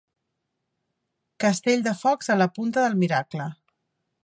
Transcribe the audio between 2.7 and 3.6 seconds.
del Miracle.